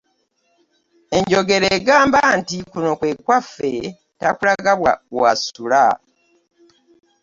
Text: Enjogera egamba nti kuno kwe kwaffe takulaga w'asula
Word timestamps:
Enjogera 1.17 1.67
egamba 1.77 2.19
nti 2.37 2.57
kuno 2.71 2.91
kwe 2.99 3.09
kwaffe 3.25 3.71
takulaga 4.19 4.71
w'asula 5.19 5.83